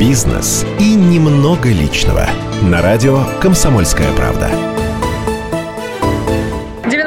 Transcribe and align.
бизнес 0.00 0.64
и 0.78 0.94
немного 0.94 1.68
личного. 1.68 2.26
На 2.62 2.80
радио 2.80 3.22
«Комсомольская 3.38 4.10
правда». 4.14 4.79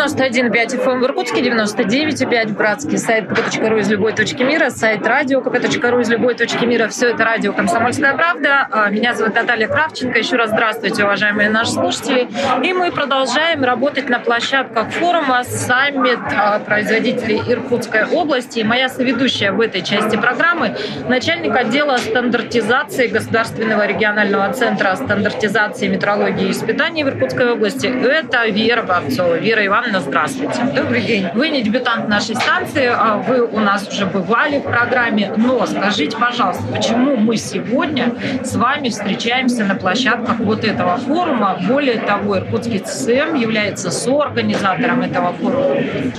91,5 0.04 0.84
FM 0.84 1.00
в 1.00 1.05
Иркутске, 1.05 1.42
99,5 1.42 2.47
в 2.47 2.58
Братске. 2.58 2.97
Сайт 2.97 3.29
kp.ru 3.29 3.79
из 3.79 3.90
любой 3.90 4.12
точки 4.12 4.44
мира, 4.44 4.70
сайт 4.70 5.08
радио 5.08 5.40
kp.ru 5.40 6.01
из 6.01 6.10
любой 6.10 6.36
точки 6.36 6.65
мира. 6.65 6.90
Все 6.90 7.12
это 7.12 7.24
радио 7.24 7.54
«Комсомольская 7.54 8.13
правда». 8.13 8.68
А, 8.69 8.90
меня 8.90 9.13
зовут 9.13 9.36
Наталья 9.36 9.68
Кравченко. 9.68 10.19
Еще 10.19 10.36
раз 10.36 10.50
здравствуйте, 10.50 11.05
уважаемые 11.05 11.50
наши 11.50 11.72
слушатели. 11.72 12.28
И 12.63 12.74
мы 12.74 12.92
продолжаем 12.92 13.63
работать 13.63 14.10
на 14.10 14.19
площадках 14.19 14.90
форума 14.92 15.44
«Саммит 15.46 16.20
а, 16.35 16.59
производителей 16.59 17.41
Иркутской 17.48 18.05
области». 18.05 18.59
И 18.59 18.63
моя 18.63 18.90
соведущая 18.90 19.54
в 19.54 19.62
этой 19.62 19.81
части 19.84 20.17
программы– 20.17 20.76
начальник 21.08 21.55
отдела 21.55 21.96
стандартизации 21.98 23.08
Государственного 23.08 23.88
регионального 23.88 24.52
центра 24.52 24.96
стандартизации 24.96 25.88
метрологии 25.88 26.48
и 26.48 26.52
испытаний 26.52 27.04
в 27.04 27.10
Иркутской 27.10 27.52
области. 27.52 27.88
Это 27.88 28.48
Вера 28.48 28.84
Бабцова. 28.84 29.35
Вера 29.35 29.66
Ивановна, 29.66 29.93
Анна, 29.94 30.06
здравствуйте. 30.08 30.64
Добрый 30.76 31.02
день. 31.02 31.28
Вы 31.36 31.50
не 31.50 31.62
дебютант 31.62 32.10
нашей 32.10 32.36
станции, 32.36 32.90
а 32.92 33.18
вы 33.18 33.46
у 33.46 33.60
нас 33.60 33.88
уже 33.88 34.08
бывали 34.08 34.58
в 34.58 34.64
программе, 34.64 35.32
но 35.38 35.68
скажите, 35.68 36.18
пожалуйста, 36.18 36.64
почему 36.76 37.16
мы 37.16 37.38
сегодня 37.38 38.16
с 38.44 38.56
вами 38.56 38.90
встречаемся 38.90 39.64
на 39.64 39.76
площадках 39.76 40.40
вот 40.40 40.64
этого 40.64 40.98
форума? 40.98 41.60
Более 41.68 42.00
того, 42.00 42.40
Иркутский 42.40 42.80
ЦСМ 42.80 43.36
является 43.36 43.92
соорганизатором 43.92 45.02
этого 45.02 45.32
форума. 45.34 45.76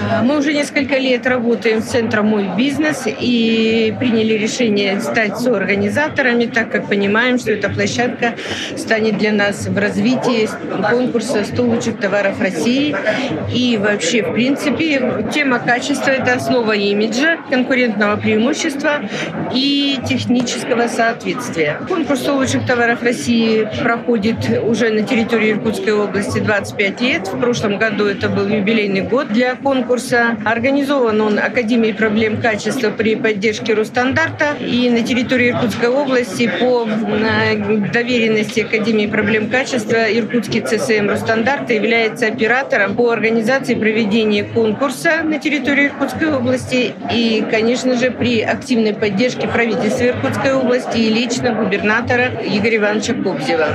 А, 0.08 0.22
мы 0.22 0.38
уже 0.38 0.52
несколько 0.54 0.96
лет 0.98 1.26
работаем 1.26 1.82
с 1.82 1.86
центром 1.86 2.26
«Мой 2.26 2.50
бизнес» 2.56 3.06
и 3.06 3.92
приняли 3.98 4.34
решение 4.34 5.00
стать 5.00 5.36
соорганизаторами, 5.38 6.44
так 6.44 6.70
как 6.70 6.88
понимаем, 6.88 7.40
что 7.40 7.50
эта 7.50 7.68
площадка 7.68 8.34
станет 8.76 9.18
для 9.18 9.32
нас 9.32 9.66
в 9.66 9.76
развитии 9.76 10.48
конкурса 10.88 11.40
«100 11.40 11.60
лучших 11.60 11.98
товаров 11.98 12.40
России» 12.40 12.94
и 13.52 13.63
и 13.64 13.78
вообще, 13.78 14.22
в 14.22 14.32
принципе, 14.32 15.24
тема 15.32 15.58
качества– 15.58 16.10
это 16.18 16.34
основа 16.34 16.72
имиджа, 16.72 17.38
конкурентного 17.50 18.16
преимущества 18.16 19.00
и 19.54 19.98
технического 20.06 20.86
соответствия. 20.88 21.80
Конкурс 21.88 22.26
лучших 22.28 22.66
товаров 22.66 23.02
России 23.02 23.66
проходит 23.82 24.36
уже 24.62 24.90
на 24.90 25.02
территории 25.02 25.52
Иркутской 25.52 25.94
области 25.94 26.40
25 26.40 27.00
лет. 27.00 27.28
В 27.28 27.40
прошлом 27.40 27.78
году 27.78 28.04
это 28.04 28.28
был 28.28 28.46
юбилейный 28.46 29.00
год 29.00 29.28
для 29.28 29.54
конкурса. 29.54 30.36
Организован 30.44 31.22
он 31.22 31.38
Академией 31.38 31.94
проблем 31.94 32.42
качества 32.42 32.90
при 32.90 33.16
поддержке 33.16 33.72
Росстандарта. 33.72 34.56
И 34.60 34.90
на 34.90 35.02
территории 35.02 35.50
Иркутской 35.52 35.88
области 35.88 36.50
по 36.60 36.84
доверенности 36.84 38.60
Академии 38.60 39.06
проблем 39.06 39.48
качества 39.48 40.04
Иркутский 40.12 40.60
ЦСМ 40.60 41.08
Росстандарта 41.08 41.72
является 41.72 42.26
оператором 42.26 42.94
по 42.94 43.10
организации 43.10 43.53
организации 43.54 43.74
проведения 43.74 44.44
конкурса 44.44 45.22
на 45.22 45.38
территории 45.38 45.86
Иркутской 45.86 46.32
области 46.34 46.94
и, 47.12 47.44
конечно 47.50 47.96
же, 47.96 48.10
при 48.10 48.40
активной 48.40 48.94
поддержке 48.94 49.46
правительства 49.46 50.04
Иркутской 50.04 50.54
области 50.54 50.98
и 50.98 51.08
лично 51.08 51.54
губернатора 51.54 52.32
Игоря 52.42 52.76
Ивановича 52.78 53.14
Кобзева. 53.14 53.68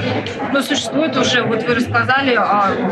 Но 0.52 0.62
существует 0.62 1.16
уже, 1.16 1.44
вот 1.44 1.64
вы 1.64 1.76
рассказали, 1.76 2.36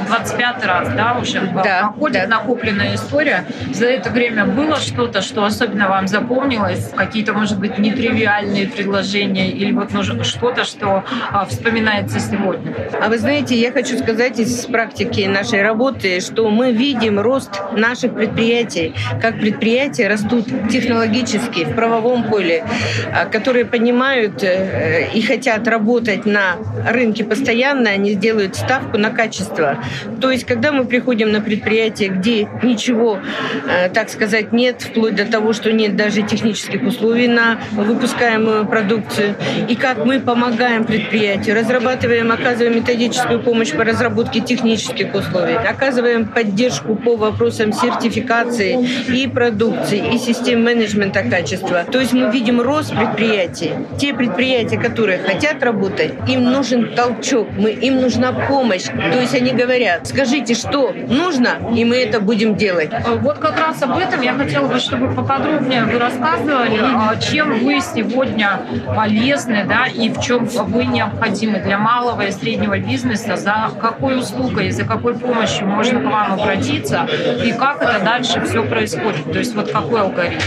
25 0.08 0.42
а, 0.64 0.68
раз, 0.68 0.90
да, 0.96 1.18
уже 1.22 1.42
да, 1.42 1.92
проходит 1.92 2.30
да. 2.30 2.38
накопленная 2.38 2.96
история. 2.96 3.46
За 3.74 3.86
это 3.86 4.10
время 4.10 4.46
было 4.46 4.78
что-то, 4.78 5.22
что 5.22 5.44
особенно 5.44 5.90
вам 5.90 6.08
запомнилось? 6.08 6.92
Какие-то, 6.96 7.34
может 7.34 7.60
быть, 7.60 7.78
нетривиальные 7.78 8.68
предложения 8.68 9.50
или 9.50 9.72
вот 9.72 9.92
что-то, 10.26 10.64
что 10.64 11.04
а, 11.32 11.46
вспоминается 11.46 12.20
сегодня? 12.20 12.74
А 13.02 13.10
вы 13.10 13.18
знаете, 13.18 13.60
я 13.60 13.72
хочу 13.72 13.98
сказать 13.98 14.40
из 14.40 14.66
практики 14.66 15.22
нашей 15.22 15.62
работы, 15.62 16.22
что 16.22 16.50
мы 16.50 16.77
видим 16.78 17.20
рост 17.20 17.50
наших 17.76 18.14
предприятий, 18.14 18.94
как 19.22 19.40
предприятия 19.40 20.08
растут 20.08 20.46
технологически 20.70 21.66
в 21.66 21.76
правовом 21.76 22.24
поле, 22.24 22.64
а, 23.14 23.26
которые 23.26 23.66
понимают 23.66 24.44
э, 24.44 25.10
и 25.14 25.22
хотят 25.22 25.68
работать 25.68 26.26
на 26.26 26.56
рынке 26.90 27.24
постоянно, 27.24 27.90
они 27.90 28.14
сделают 28.14 28.56
ставку 28.56 28.98
на 28.98 29.10
качество. 29.10 29.78
То 30.22 30.32
есть, 30.32 30.46
когда 30.46 30.72
мы 30.72 30.86
приходим 30.86 31.32
на 31.32 31.42
предприятие, 31.42 32.10
где 32.10 32.48
ничего, 32.64 33.20
э, 33.68 33.90
так 33.90 34.10
сказать, 34.10 34.54
нет, 34.54 34.82
вплоть 34.82 35.16
до 35.16 35.26
того, 35.26 35.54
что 35.54 35.72
нет 35.72 35.96
даже 35.96 36.22
технических 36.22 36.84
условий 36.84 37.28
на 37.28 37.60
выпускаемую 37.72 38.66
продукцию, 38.68 39.36
и 39.68 39.76
как 39.76 40.06
мы 40.06 40.20
помогаем 40.20 40.86
предприятию, 40.86 41.56
разрабатываем, 41.56 42.32
оказываем 42.32 42.78
методическую 42.78 43.40
помощь 43.40 43.72
по 43.72 43.84
разработке 43.84 44.40
технических 44.40 45.14
условий, 45.16 45.56
оказываем 45.56 46.28
поддержку 46.28 46.67
поддержку 46.68 46.96
по 46.96 47.16
вопросам 47.16 47.72
сертификации 47.72 48.78
и 49.08 49.28
продукции, 49.28 50.14
и 50.14 50.18
систем 50.18 50.64
менеджмента 50.64 51.24
качества. 51.24 51.86
То 51.90 52.00
есть 52.00 52.14
мы 52.14 52.30
видим 52.32 52.62
рост 52.62 52.94
предприятий. 52.94 53.72
Те 53.98 54.14
предприятия, 54.14 54.78
которые 54.78 55.20
хотят 55.20 55.64
работать, 55.64 56.14
им 56.28 56.44
нужен 56.44 56.94
толчок, 56.94 57.48
мы, 57.58 57.72
им 57.72 58.02
нужна 58.02 58.34
помощь. 58.34 58.84
То 58.84 59.20
есть 59.20 59.34
они 59.36 59.52
говорят, 59.52 60.08
скажите, 60.08 60.54
что 60.56 60.94
нужно, 61.08 61.58
и 61.76 61.86
мы 61.86 61.96
это 61.96 62.20
будем 62.20 62.56
делать. 62.56 62.90
Вот 63.22 63.38
как 63.38 63.58
раз 63.60 63.82
об 63.82 63.98
этом 63.98 64.22
я 64.22 64.34
хотела 64.34 64.68
бы, 64.68 64.80
чтобы 64.80 65.10
поподробнее 65.14 65.86
вы 65.86 66.00
рассказывали, 66.00 66.80
а 66.82 67.16
чем 67.16 67.60
вы 67.60 67.80
сегодня 67.80 68.60
полезны, 68.96 69.66
да, 69.68 69.86
и 69.88 70.10
в 70.10 70.20
чем 70.20 70.46
вы 70.46 70.86
необходимы 70.86 71.60
для 71.60 71.78
малого 71.78 72.26
и 72.26 72.32
среднего 72.32 72.78
бизнеса, 72.78 73.38
за 73.38 73.72
какой 73.80 74.20
услугой, 74.20 74.72
за 74.72 74.84
какой 74.84 75.14
помощью 75.16 75.68
можно 75.68 76.02
к 76.02 76.04
вам 76.04 76.34
обратиться 76.34 76.57
родиться 76.58 77.08
и 77.44 77.52
как 77.52 77.82
это 77.82 78.00
дальше 78.04 78.42
все 78.46 78.64
происходит. 78.64 79.32
То 79.32 79.40
есть 79.40 79.56
вот 79.56 79.72
какой 79.72 80.02
алгоритм? 80.02 80.42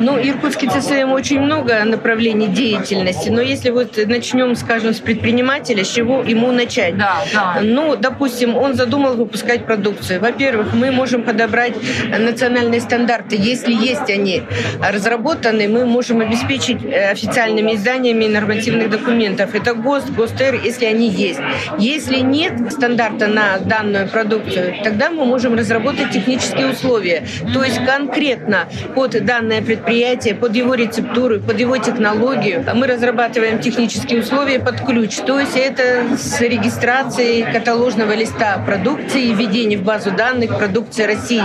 Ну, 0.00 0.18
Иркутский 0.18 0.68
ЦСМ 0.68 1.12
очень 1.12 1.40
много 1.40 1.84
направлений 1.84 2.48
деятельности, 2.48 3.28
но 3.28 3.40
если 3.40 3.70
вот 3.70 3.98
начнем, 4.06 4.54
скажем, 4.54 4.94
с 4.94 5.00
предпринимателя, 5.00 5.84
с 5.84 5.90
чего 5.90 6.22
ему 6.22 6.52
начать? 6.52 6.96
Да, 6.96 7.18
да. 7.32 7.58
Ну, 7.62 7.96
допустим, 7.96 8.56
он 8.56 8.74
задумал 8.74 9.14
выпускать 9.14 9.66
продукцию. 9.66 10.20
Во-первых, 10.20 10.72
мы 10.72 10.90
можем 10.90 11.22
подобрать 11.22 11.74
национальные 12.18 12.80
стандарты. 12.80 13.36
Если 13.36 13.72
есть 13.72 14.10
они 14.10 14.42
разработаны, 14.80 15.68
мы 15.68 15.86
можем 15.86 16.20
обеспечить 16.20 16.84
э, 16.84 17.10
официальными 17.10 17.74
изданиями 17.74 18.26
нормативных 18.26 18.90
документов. 18.90 19.54
Это 19.54 19.74
ГОСТ, 19.74 20.10
ГОСТР, 20.10 20.60
если 20.64 20.86
они 20.86 21.08
есть. 21.08 21.40
Если 21.78 22.20
нет 22.20 22.72
стандарта 22.72 23.26
на 23.26 23.58
данную 23.58 24.08
продукцию, 24.08 24.74
тогда 24.82 25.10
мы 25.10 25.24
можем 25.24 25.49
можем 25.50 25.58
разработать 25.58 26.10
технические 26.10 26.68
условия. 26.68 27.24
То 27.52 27.64
есть 27.64 27.84
конкретно 27.84 28.68
под 28.94 29.24
данное 29.24 29.62
предприятие, 29.62 30.34
под 30.34 30.54
его 30.54 30.74
рецептуру, 30.74 31.40
под 31.40 31.58
его 31.58 31.76
технологию 31.76 32.64
мы 32.74 32.86
разрабатываем 32.86 33.58
технические 33.60 34.20
условия 34.20 34.60
под 34.60 34.80
ключ. 34.84 35.16
То 35.16 35.38
есть 35.38 35.56
это 35.56 36.16
с 36.16 36.40
регистрацией 36.40 37.42
каталожного 37.52 38.12
листа 38.12 38.58
продукции 38.64 39.24
и 39.26 39.34
введение 39.34 39.78
в 39.78 39.82
базу 39.82 40.10
данных 40.10 40.56
продукции 40.56 41.04
России. 41.04 41.42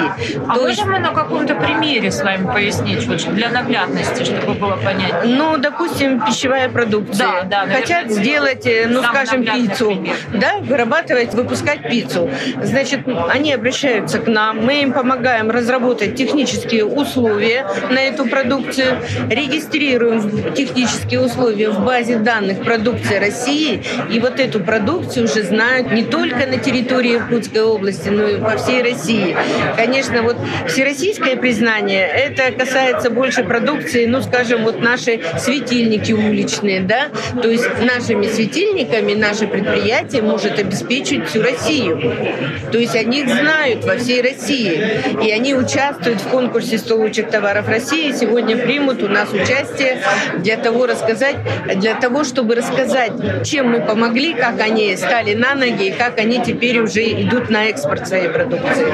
А 0.48 0.56
То 0.56 0.62
можем 0.64 0.92
мы 0.92 1.00
на 1.00 1.12
каком-то 1.12 1.56
примере 1.56 2.12
с 2.12 2.22
вами 2.22 2.46
пояснить, 2.46 3.06
вот, 3.08 3.26
для 3.34 3.50
наглядности, 3.50 4.24
чтобы 4.24 4.54
было 4.54 4.78
понятно? 4.84 5.22
Ну, 5.26 5.58
допустим, 5.58 6.22
пищевая 6.22 6.70
продукция. 6.70 7.28
Да, 7.28 7.44
да, 7.44 7.66
наверное, 7.66 7.82
Хотят 7.82 8.12
сделать, 8.12 8.68
ну, 8.88 9.02
скажем, 9.04 9.44
пиццу. 9.44 9.88
Пример. 9.88 10.16
Да, 10.34 10.58
вырабатывать, 10.60 11.34
выпускать 11.34 11.82
пиццу. 11.90 12.30
Значит, 12.62 13.02
они 13.30 13.54
обращаются 13.54 13.85
обращаются 13.86 14.20
к 14.20 14.28
нам, 14.28 14.66
мы 14.66 14.82
им 14.82 14.94
помогаем 14.94 15.52
разработать 15.52 16.16
технические 16.16 16.86
условия 16.86 17.68
на 17.90 18.00
эту 18.00 18.26
продукцию, 18.26 18.98
регистрируем 19.30 20.54
технические 20.54 21.22
условия 21.22 21.70
в 21.70 21.86
базе 21.86 22.18
данных 22.18 22.64
продукции 22.64 23.18
России, 23.18 23.84
и 24.12 24.20
вот 24.20 24.40
эту 24.40 24.60
продукцию 24.60 25.26
уже 25.26 25.44
знают 25.44 25.92
не 25.92 26.04
только 26.04 26.48
на 26.48 26.58
территории 26.58 27.16
Иркутской 27.16 27.62
области, 27.62 28.10
но 28.10 28.28
и 28.28 28.38
по 28.40 28.58
всей 28.58 28.82
России. 28.82 29.36
Конечно, 29.76 30.24
вот 30.24 30.38
всероссийское 30.68 31.36
признание, 31.36 32.08
это 32.08 32.52
касается 32.58 33.10
больше 33.10 33.44
продукции, 33.44 34.06
ну, 34.06 34.22
скажем, 34.22 34.64
вот 34.64 34.82
наши 34.82 35.22
светильники 35.38 36.12
уличные, 36.12 36.82
да, 36.82 37.10
то 37.42 37.50
есть 37.50 37.70
нашими 37.84 38.28
светильниками 38.28 39.14
наше 39.14 39.48
предприятие 39.48 40.24
может 40.24 40.58
обеспечить 40.58 41.28
всю 41.28 41.44
Россию. 41.44 42.02
То 42.72 42.80
есть 42.80 42.96
они 42.96 43.24
знают, 43.24 43.75
работает 43.76 43.86
во 43.86 43.98
всей 43.98 44.22
России. 44.22 45.26
И 45.26 45.32
они 45.32 45.54
участвуют 45.54 46.22
в 46.22 46.30
конкурсе 46.30 46.78
100 46.78 46.96
лучших 46.96 47.30
товаров 47.30 47.68
России. 47.68 48.12
Сегодня 48.12 48.58
примут 48.58 49.04
у 49.04 49.08
нас 49.08 49.30
участие 49.32 50.02
для 50.38 50.58
того 50.58 50.86
рассказать, 50.86 51.36
для 51.76 51.96
того, 51.96 52.24
чтобы 52.24 52.56
рассказать, 52.56 53.12
чем 53.44 53.72
мы 53.72 53.82
помогли, 53.82 54.34
как 54.34 54.60
они 54.62 54.96
стали 54.96 55.34
на 55.34 55.56
ноги 55.56 55.88
и 55.88 55.92
как 55.92 56.20
они 56.20 56.42
теперь 56.44 56.80
уже 56.80 57.04
идут 57.04 57.50
на 57.50 57.66
экспорт 57.66 58.08
своей 58.08 58.30
продукции. 58.30 58.88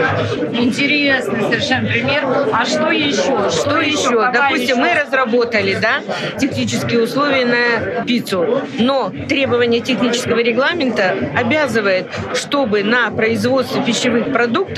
Интересный 0.53 1.41
совершенно 1.41 1.87
пример. 1.87 2.23
А 2.53 2.65
что 2.65 2.91
еще? 2.91 3.21
Что, 3.21 3.49
что 3.51 3.81
еще? 3.81 4.31
Допустим, 4.33 4.61
еще? 4.61 4.75
мы 4.75 4.93
разработали 4.93 5.77
да, 5.81 6.01
технические 6.39 7.03
условия 7.03 7.45
на 7.45 8.03
пиццу, 8.03 8.61
но 8.79 9.11
требование 9.27 9.81
технического 9.81 10.39
регламента 10.39 11.15
обязывает, 11.35 12.07
чтобы 12.33 12.83
на 12.83 13.11
производстве 13.11 13.83
пищевых 13.83 14.31
продуктов 14.31 14.70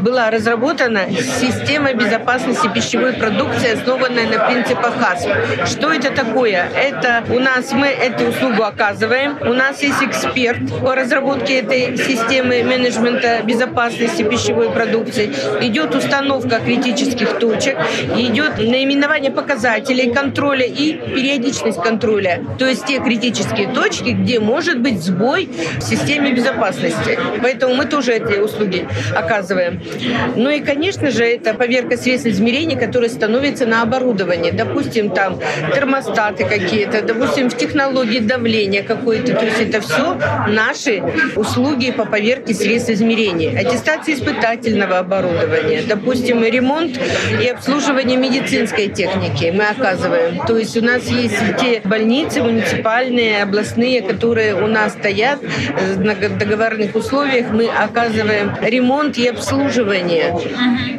была 0.00 0.30
разработана 0.30 1.10
система 1.10 1.92
безопасности 1.94 2.68
пищевой 2.72 3.12
продукции, 3.12 3.72
основанная 3.72 4.26
на 4.26 4.46
принципах 4.46 4.94
ХАСП. 4.98 5.28
Что 5.66 5.92
это 5.92 6.10
такое? 6.10 6.68
Это 6.74 7.24
у 7.30 7.38
нас 7.38 7.72
мы 7.72 7.86
эту 7.86 8.24
услугу 8.26 8.62
оказываем. 8.62 9.38
У 9.40 9.52
нас 9.52 9.82
есть 9.82 10.02
эксперт 10.02 10.58
по 10.80 10.94
разработке 10.94 11.60
этой 11.60 11.96
системы 11.96 12.62
менеджмента 12.62 13.42
безопасности 13.44 14.22
пищевой 14.22 14.70
продукции. 14.70 15.32
Идет 15.60 15.94
установка 15.94 16.60
критических 16.60 17.38
точек, 17.38 17.76
идет 18.16 18.58
наименование 18.58 19.30
показателей 19.30 20.12
контроля 20.12 20.66
и 20.66 20.92
периодичность 20.92 21.80
контроля. 21.82 22.42
То 22.58 22.66
есть 22.66 22.86
те 22.86 22.98
критические 22.98 23.68
точки, 23.68 24.10
где 24.10 24.40
может 24.40 24.80
быть 24.80 25.02
сбой 25.02 25.48
в 25.78 25.82
системе 25.82 26.32
безопасности. 26.32 27.18
Поэтому 27.42 27.74
мы 27.74 27.84
тоже 27.84 28.12
эти 28.12 28.38
услуги 28.38 28.86
оказываем. 29.14 29.35
Ну 30.36 30.50
и, 30.50 30.60
конечно 30.60 31.10
же, 31.10 31.24
это 31.24 31.54
поверка 31.54 31.96
средств 31.96 32.28
измерения, 32.28 32.78
которые 32.78 33.10
становятся 33.10 33.66
на 33.66 33.82
оборудовании. 33.82 34.50
Допустим, 34.50 35.10
там 35.10 35.38
термостаты 35.74 36.44
какие-то, 36.44 37.02
допустим, 37.02 37.50
в 37.50 37.56
технологии 37.56 38.20
давления 38.20 38.82
какое-то. 38.82 39.34
То 39.34 39.44
есть 39.44 39.60
это 39.60 39.80
все 39.80 40.18
наши 40.48 41.02
услуги 41.36 41.90
по 41.90 42.04
поверке 42.04 42.54
средств 42.54 42.90
измерения. 42.90 43.58
Аттестация 43.58 44.14
испытательного 44.14 44.98
оборудования. 44.98 45.82
Допустим, 45.86 46.44
ремонт 46.44 46.98
и 47.42 47.46
обслуживание 47.46 48.16
медицинской 48.16 48.88
техники 48.88 49.52
мы 49.54 49.64
оказываем. 49.64 50.44
То 50.46 50.56
есть 50.56 50.76
у 50.76 50.84
нас 50.84 51.06
есть 51.08 51.36
те 51.60 51.80
больницы 51.84 52.42
муниципальные, 52.42 53.42
областные, 53.42 54.02
которые 54.02 54.54
у 54.54 54.66
нас 54.66 54.92
стоят 54.92 55.40
на 55.96 56.14
договорных 56.14 56.94
условиях. 56.94 57.50
Мы 57.50 57.68
оказываем 57.68 58.52
ремонт 58.62 59.16
и 59.26 59.28
обслуживание, 59.28 60.34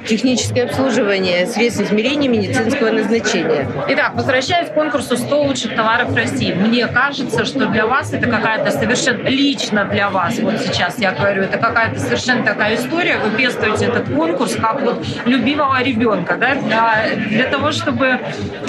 техническое 0.05 0.63
обслуживание 0.63 1.45
средств 1.47 1.81
измерения 1.81 2.29
медицинского 2.29 2.91
назначения. 2.91 3.67
Итак, 3.89 4.11
возвращаясь 4.15 4.69
к 4.69 4.73
конкурсу 4.73 5.17
100 5.17 5.41
лучших 5.43 5.75
товаров 5.75 6.15
России. 6.15 6.53
Мне 6.53 6.87
кажется, 6.87 7.45
что 7.45 7.67
для 7.67 7.85
вас 7.87 8.13
это 8.13 8.27
какая-то 8.27 8.71
совершенно 8.71 9.27
лично 9.27 9.85
для 9.85 10.09
вас, 10.09 10.39
вот 10.39 10.59
сейчас 10.59 10.99
я 10.99 11.11
говорю, 11.11 11.43
это 11.43 11.57
какая-то 11.57 11.99
совершенно 11.99 12.43
такая 12.43 12.75
история. 12.75 13.17
Вы 13.17 13.37
пестуете 13.37 13.85
этот 13.85 14.13
конкурс 14.13 14.55
как 14.55 14.81
вот 14.81 15.05
любимого 15.25 15.81
ребенка, 15.81 16.35
да, 16.35 16.55
для, 16.55 17.15
для 17.15 17.45
того, 17.45 17.71
чтобы 17.71 18.19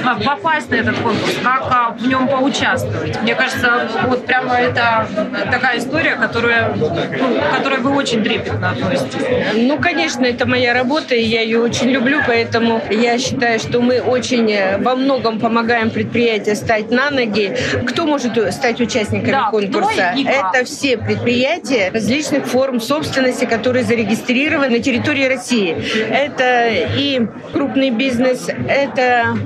а, 0.05 0.14
попасть 0.25 0.70
на 0.70 0.76
этот 0.76 0.96
конкурс, 0.99 1.34
как 1.43 1.62
а, 1.70 1.90
в 1.99 2.06
нем 2.06 2.28
поучаствовать. 2.28 3.20
Мне 3.22 3.34
кажется, 3.34 3.88
вот 4.06 4.25
прямо 4.26 4.55
это 4.55 5.08
такая 5.50 5.78
история, 5.78 6.16
которая, 6.16 6.75
ну, 6.75 6.90
которой 7.55 7.81
вы 7.81 7.94
очень 7.94 8.22
трепетно 8.22 8.70
относитесь. 8.70 9.25
Ну, 9.54 9.78
конечно, 9.78 10.24
это 10.24 10.46
моя 10.46 10.74
работа, 10.74 11.14
и 11.14 11.22
я 11.22 11.42
ее 11.42 11.60
очень 11.60 11.88
люблю, 11.88 12.20
поэтому 12.26 12.80
я 12.90 13.18
считаю, 13.18 13.58
что 13.58 13.80
мы 13.80 14.00
очень 14.00 14.50
э, 14.52 14.78
во 14.78 14.94
многом 14.96 15.38
помогаем 15.40 15.90
предприятию 15.90 16.56
стать 16.56 16.90
на 16.90 17.10
ноги. 17.10 17.56
Кто 17.86 18.06
может 18.06 18.32
стать 18.54 18.80
участниками 18.80 19.30
да, 19.30 19.50
конкурса? 19.50 20.14
Это 20.16 20.64
все 20.64 20.96
предприятия 20.96 21.90
различных 21.92 22.46
форм 22.46 22.80
собственности, 22.80 23.44
которые 23.44 23.84
зарегистрированы 23.84 24.68
на 24.68 24.80
территории 24.80 25.26
России. 25.26 25.76
Это 26.10 26.68
и 26.96 27.20
крупный 27.52 27.90
бизнес, 27.90 28.48
это 28.68 29.36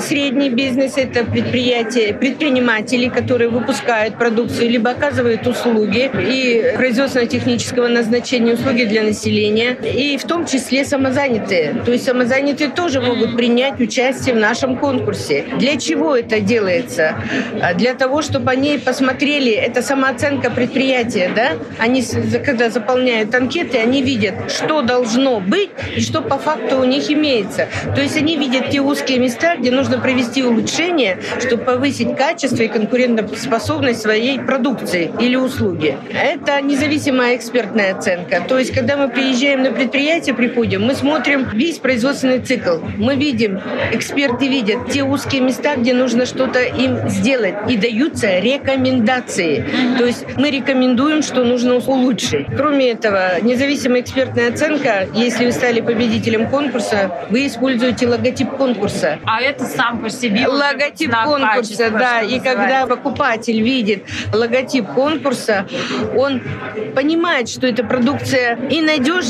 средний 0.00 0.50
бизнес, 0.50 0.96
это 0.96 1.24
предприятия, 1.24 2.14
предприниматели, 2.14 3.08
которые 3.08 3.50
выпускают 3.50 4.16
продукцию, 4.16 4.70
либо 4.70 4.90
оказывают 4.90 5.46
услуги 5.46 6.10
и 6.14 6.74
производственно-технического 6.76 7.88
назначения 7.88 8.54
услуги 8.54 8.84
для 8.84 9.02
населения, 9.02 9.49
и 9.50 10.16
в 10.16 10.24
том 10.24 10.46
числе 10.46 10.84
самозанятые. 10.84 11.82
То 11.84 11.92
есть 11.92 12.04
самозанятые 12.04 12.70
тоже 12.70 13.00
могут 13.00 13.36
принять 13.36 13.80
участие 13.80 14.34
в 14.34 14.38
нашем 14.38 14.76
конкурсе. 14.76 15.44
Для 15.58 15.76
чего 15.76 16.16
это 16.16 16.40
делается? 16.40 17.16
А 17.60 17.74
для 17.74 17.94
того, 17.94 18.22
чтобы 18.22 18.50
они 18.50 18.78
посмотрели, 18.78 19.52
это 19.52 19.82
самооценка 19.82 20.50
предприятия, 20.50 21.30
да? 21.34 21.52
Они, 21.78 22.04
когда 22.44 22.70
заполняют 22.70 23.34
анкеты, 23.34 23.78
они 23.78 24.02
видят, 24.02 24.50
что 24.50 24.82
должно 24.82 25.40
быть 25.40 25.70
и 25.96 26.00
что 26.00 26.22
по 26.22 26.38
факту 26.38 26.78
у 26.78 26.84
них 26.84 27.10
имеется. 27.10 27.68
То 27.94 28.00
есть 28.00 28.16
они 28.16 28.36
видят 28.36 28.70
те 28.70 28.80
узкие 28.80 29.18
места, 29.18 29.56
где 29.56 29.70
нужно 29.70 29.98
провести 29.98 30.42
улучшение, 30.42 31.18
чтобы 31.44 31.64
повысить 31.64 32.16
качество 32.16 32.62
и 32.62 32.68
конкурентоспособность 32.68 34.00
своей 34.00 34.38
продукции 34.38 35.10
или 35.20 35.36
услуги. 35.36 35.96
Это 36.12 36.60
независимая 36.60 37.36
экспертная 37.36 37.96
оценка. 37.96 38.42
То 38.46 38.58
есть, 38.58 38.72
когда 38.72 38.96
мы 38.96 39.08
приезжаем 39.08 39.39
на 39.48 39.70
предприятие, 39.70 40.34
приходим, 40.34 40.84
мы 40.84 40.94
смотрим 40.94 41.48
весь 41.52 41.78
производственный 41.78 42.40
цикл. 42.40 42.78
Мы 42.96 43.16
видим, 43.16 43.60
эксперты 43.92 44.48
видят 44.48 44.90
те 44.90 45.02
узкие 45.02 45.40
места, 45.40 45.76
где 45.76 45.94
нужно 45.94 46.26
что-то 46.26 46.60
им 46.60 47.08
сделать. 47.08 47.54
И 47.68 47.76
даются 47.76 48.38
рекомендации. 48.38 49.64
То 49.98 50.04
есть 50.04 50.24
мы 50.36 50.50
рекомендуем, 50.50 51.22
что 51.22 51.44
нужно 51.44 51.76
улучшить. 51.76 52.46
Кроме 52.56 52.90
этого, 52.90 53.40
независимая 53.40 54.02
экспертная 54.02 54.50
оценка, 54.50 55.06
если 55.14 55.46
вы 55.46 55.52
стали 55.52 55.80
победителем 55.80 56.48
конкурса, 56.48 57.10
вы 57.30 57.46
используете 57.46 58.06
логотип 58.06 58.50
конкурса. 58.50 59.18
А 59.24 59.40
это 59.40 59.64
сам 59.64 60.02
по 60.02 60.10
себе 60.10 60.46
логотип 60.46 61.12
конкурса, 61.12 61.90
да. 61.90 62.20
И 62.20 62.40
когда 62.40 62.86
покупатель 62.86 63.60
видит 63.62 64.04
логотип 64.32 64.86
конкурса, 64.86 65.66
он 66.16 66.42
понимает, 66.94 67.48
что 67.48 67.66
эта 67.66 67.84
продукция 67.84 68.58
и 68.70 68.80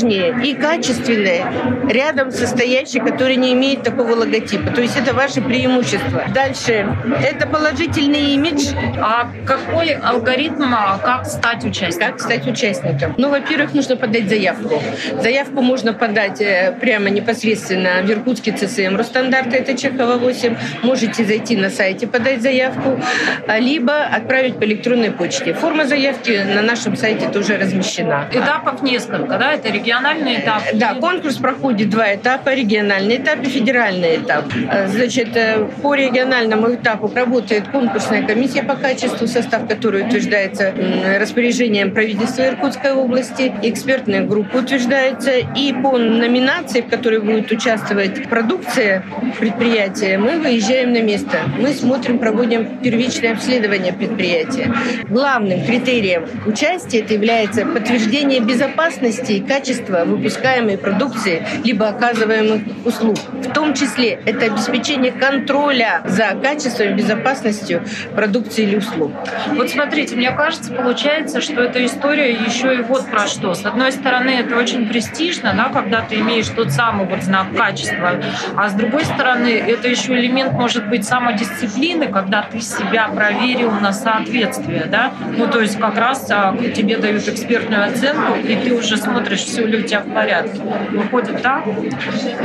надежнее, 0.01 0.35
и 0.43 0.53
качественная, 0.53 1.51
рядом 1.89 2.31
со 2.31 2.47
стоящей, 2.47 2.99
которая 2.99 3.35
не 3.35 3.53
имеет 3.53 3.83
такого 3.83 4.13
логотипа. 4.13 4.71
То 4.71 4.81
есть 4.81 4.97
это 4.97 5.13
ваше 5.13 5.41
преимущество. 5.41 6.25
Дальше. 6.33 6.87
Это 7.23 7.47
положительный 7.47 8.33
имидж. 8.33 8.73
А 9.01 9.29
какой 9.45 9.93
алгоритм, 9.93 10.73
а 10.73 10.97
как 10.97 11.25
стать 11.25 11.63
участником? 11.63 12.11
Как 12.11 12.21
стать 12.21 12.47
участником? 12.47 13.15
Ну, 13.17 13.29
во-первых, 13.29 13.73
нужно 13.73 13.95
подать 13.95 14.29
заявку. 14.29 14.81
Заявку 15.21 15.61
можно 15.61 15.93
подать 15.93 16.41
э, 16.41 16.75
прямо 16.79 17.09
непосредственно 17.09 18.01
в 18.03 18.09
Иркутский 18.09 18.51
ЦСМ 18.51 18.95
Росстандарт, 18.95 19.53
это 19.53 19.77
Чехова 19.77 20.17
8. 20.17 20.55
Можете 20.83 21.23
зайти 21.25 21.55
на 21.57 21.69
сайте, 21.69 22.07
подать 22.07 22.41
заявку, 22.41 22.99
а, 23.47 23.59
либо 23.59 24.03
отправить 24.03 24.57
по 24.57 24.63
электронной 24.63 25.11
почте. 25.11 25.53
Форма 25.53 25.85
заявки 25.85 26.43
на 26.55 26.61
нашем 26.61 26.95
сайте 26.95 27.29
тоже 27.29 27.57
размещена. 27.57 28.27
Этапов 28.31 28.81
несколько, 28.81 29.37
да? 29.37 29.53
Это 29.53 29.69
региональный 29.81 30.39
этап? 30.39 30.63
Да, 30.73 30.95
конкурс 30.95 31.35
проходит 31.35 31.89
два 31.89 32.15
этапа. 32.15 32.53
Региональный 32.53 33.17
этап 33.17 33.41
и 33.41 33.49
федеральный 33.49 34.17
этап. 34.17 34.45
А, 34.69 34.87
значит, 34.87 35.35
э, 35.35 35.67
по 35.81 35.95
региональному 35.95 36.73
этапу 36.75 37.11
работает 37.13 37.67
конкурсная 37.67 38.25
комиссия 38.25 38.63
по 38.63 38.75
качеству, 38.75 39.27
состав 39.27 39.67
которой 39.67 40.07
утверждается 40.07 40.73
распоряжением 41.19 41.91
правительства 41.91 42.43
Иркутской 42.43 42.93
области. 42.93 43.53
Экспертная 43.61 44.21
группа 44.21 44.57
утверждается. 44.57 45.31
И 45.55 45.73
по 45.73 45.97
номинации, 45.97 46.81
в 46.81 46.87
которой 46.87 47.19
будет 47.19 47.51
участвовать 47.51 48.29
продукция 48.29 49.03
предприятия, 49.39 50.17
мы 50.17 50.39
выезжаем 50.39 50.93
на 50.93 51.01
место. 51.01 51.39
Мы 51.59 51.73
смотрим, 51.73 52.19
проводим 52.19 52.79
первичное 52.79 53.33
обследование 53.33 53.93
предприятия. 53.93 54.73
Главным 55.09 55.65
критерием 55.65 56.25
участия 56.45 56.99
это 56.99 57.13
является 57.13 57.65
подтверждение 57.65 58.39
безопасности 58.39 59.33
и 59.33 59.41
качества 59.41 59.70
выпускаемой 60.05 60.77
продукции 60.77 61.45
либо 61.63 61.89
оказываемых 61.89 62.61
услуг. 62.85 63.17
В 63.33 63.53
том 63.53 63.73
числе 63.73 64.19
это 64.25 64.45
обеспечение 64.45 65.11
контроля 65.11 66.01
за 66.05 66.35
качеством 66.41 66.89
и 66.89 66.93
безопасностью 66.93 67.83
продукции 68.15 68.63
или 68.63 68.77
услуг. 68.77 69.11
Вот 69.47 69.69
смотрите, 69.69 70.15
мне 70.15 70.31
кажется, 70.31 70.73
получается, 70.73 71.41
что 71.41 71.61
эта 71.61 71.83
история 71.85 72.31
еще 72.31 72.75
и 72.75 72.81
вот 72.81 73.09
про 73.09 73.27
что. 73.27 73.53
С 73.53 73.65
одной 73.65 73.91
стороны, 73.91 74.31
это 74.31 74.57
очень 74.57 74.87
престижно, 74.87 75.53
да, 75.55 75.69
когда 75.69 76.01
ты 76.01 76.15
имеешь 76.15 76.47
тот 76.47 76.71
самый 76.71 77.05
вот 77.05 77.23
знак 77.23 77.47
качества, 77.55 78.15
а 78.55 78.69
с 78.69 78.73
другой 78.73 79.05
стороны, 79.05 79.49
это 79.49 79.87
еще 79.87 80.13
элемент, 80.13 80.53
может 80.53 80.87
быть, 80.87 81.05
самодисциплины, 81.05 82.07
когда 82.07 82.43
ты 82.43 82.61
себя 82.61 83.07
проверил 83.09 83.71
на 83.71 83.93
соответствие, 83.93 84.85
да, 84.85 85.13
ну, 85.37 85.47
то 85.47 85.59
есть 85.59 85.79
как 85.79 85.97
раз 85.97 86.27
а, 86.29 86.55
тебе 86.75 86.97
дают 86.97 87.27
экспертную 87.27 87.85
оценку, 87.85 88.35
и 88.37 88.55
ты 88.55 88.73
уже 88.73 88.97
смотришь, 88.97 89.39
все 89.39 89.60
все 89.61 89.67
ли 89.67 89.77
у 89.77 89.81
тебя 89.83 89.99
в 90.01 90.13
порядке. 90.13 90.59
Выходит 90.91 91.41
так? 91.41 91.63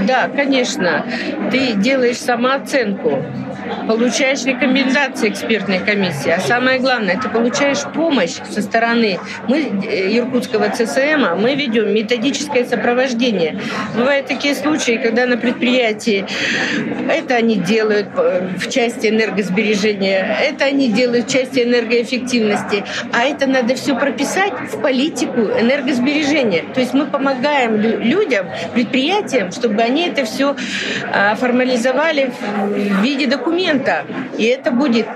Да, 0.06 0.28
конечно. 0.28 1.04
Ты 1.50 1.72
делаешь 1.74 2.18
самооценку 2.18 3.24
получаешь 3.86 4.44
рекомендации 4.44 5.28
экспертной 5.30 5.80
комиссии, 5.80 6.30
а 6.30 6.40
самое 6.40 6.78
главное, 6.78 7.18
ты 7.20 7.28
получаешь 7.28 7.82
помощь 7.94 8.34
со 8.50 8.62
стороны 8.62 9.18
мы, 9.48 9.60
э, 9.86 10.16
Иркутского 10.18 10.68
ЦСМ, 10.70 11.40
мы 11.40 11.54
ведем 11.54 11.92
методическое 11.94 12.64
сопровождение. 12.64 13.58
Бывают 13.96 14.26
такие 14.26 14.54
случаи, 14.54 15.00
когда 15.02 15.26
на 15.26 15.36
предприятии 15.36 16.26
это 17.08 17.34
они 17.34 17.56
делают 17.56 18.08
э, 18.16 18.48
в 18.58 18.68
части 18.70 19.08
энергосбережения, 19.08 20.38
это 20.42 20.64
они 20.64 20.88
делают 20.90 21.26
в 21.26 21.32
части 21.32 21.60
энергоэффективности, 21.60 22.84
а 23.12 23.24
это 23.24 23.46
надо 23.46 23.74
все 23.74 23.96
прописать 23.96 24.52
в 24.72 24.80
политику 24.80 25.40
энергосбережения. 25.40 26.64
То 26.74 26.80
есть 26.80 26.94
мы 26.94 27.06
помогаем 27.06 27.80
людям, 27.80 28.46
предприятиям, 28.74 29.52
чтобы 29.52 29.82
они 29.82 30.08
это 30.08 30.24
все 30.24 30.56
а, 31.12 31.34
формализовали 31.34 32.30
в 32.68 33.02
виде 33.02 33.26
документа. 33.56 34.04
И 34.38 34.44
это 34.44 34.70
будет 34.70 35.06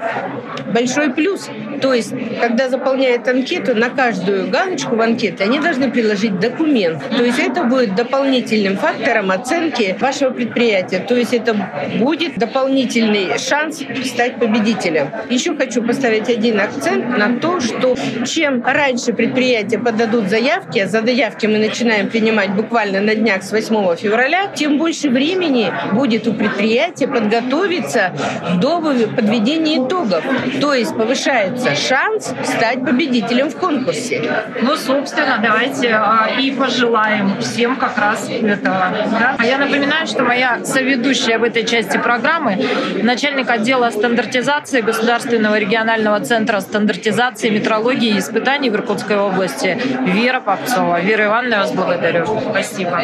большой 0.73 1.13
плюс. 1.13 1.49
То 1.81 1.95
есть, 1.95 2.13
когда 2.41 2.69
заполняют 2.69 3.27
анкету, 3.29 3.75
на 3.75 3.91
каждую 3.91 4.49
галочку 4.51 4.97
в 4.97 5.01
анкете 5.01 5.45
они 5.45 5.59
должны 5.59 5.91
приложить 5.91 6.39
документ. 6.39 7.03
То 7.11 7.25
есть 7.25 7.39
это 7.39 7.65
будет 7.65 7.95
дополнительным 7.95 8.77
фактором 8.77 9.31
оценки 9.31 9.97
вашего 9.99 10.31
предприятия. 10.31 10.99
То 10.99 11.17
есть 11.17 11.35
это 11.35 11.57
будет 11.99 12.39
дополнительный 12.39 13.39
шанс 13.39 13.83
стать 14.05 14.39
победителем. 14.39 15.11
Еще 15.29 15.55
хочу 15.55 15.83
поставить 15.83 16.29
один 16.29 16.61
акцент 16.61 17.17
на 17.17 17.39
то, 17.39 17.61
что 17.61 17.97
чем 18.27 18.63
раньше 18.65 19.13
предприятия 19.13 19.79
подадут 19.79 20.29
заявки, 20.29 20.79
а 20.81 20.89
за 20.89 21.03
заявки 21.03 21.47
мы 21.47 21.59
начинаем 21.59 22.09
принимать 22.09 22.51
буквально 22.55 23.01
на 23.01 23.15
днях 23.15 23.43
с 23.43 23.53
8 23.53 23.97
февраля, 23.97 24.49
тем 24.55 24.79
больше 24.79 25.09
времени 25.09 25.73
будет 25.93 26.27
у 26.27 26.35
предприятия 26.35 27.09
подготовиться 27.09 28.13
до 28.61 28.81
подведения 28.81 29.79
итогов. 29.79 30.25
То 30.61 30.75
есть 30.75 30.95
повышается 30.95 31.70
шанс 31.77 32.35
стать 32.45 32.85
победителем 32.85 33.51
в 33.51 33.57
конкурсе. 33.57 34.23
Ну, 34.63 34.77
собственно, 34.77 35.39
давайте 35.43 35.91
а, 35.95 36.29
и 36.39 36.51
пожелаем 36.51 37.41
всем 37.41 37.77
как 37.77 37.99
раз 37.99 38.29
этого. 38.29 38.93
Да? 39.19 39.37
А 39.39 39.47
я 39.47 39.59
напоминаю, 39.59 40.07
что 40.07 40.23
моя 40.23 40.65
соведущая 40.65 41.39
в 41.39 41.45
этой 41.45 41.65
части 41.65 41.99
программы 41.99 42.65
начальник 43.03 43.49
отдела 43.51 43.91
стандартизации 43.91 44.81
Государственного 44.81 45.59
регионального 45.59 46.21
центра 46.21 46.61
стандартизации, 46.61 47.51
метрологии 47.51 48.11
и 48.11 48.19
испытаний 48.19 48.71
в 48.71 48.75
Иркутской 48.75 49.17
области 49.17 49.79
Вера 50.07 50.41
Попцова. 50.41 51.01
Вера 51.01 51.27
Ивановна, 51.27 51.55
я 51.55 51.61
вас 51.61 51.73
благодарю. 51.73 52.27
Спасибо. 52.51 53.03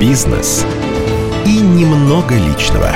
Бизнес 0.00 0.66
и 1.46 1.60
немного 1.60 2.34
личного. 2.34 2.90